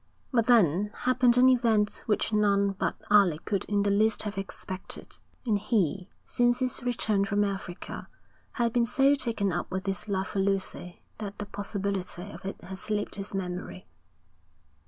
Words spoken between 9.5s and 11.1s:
up with his love for Lucy,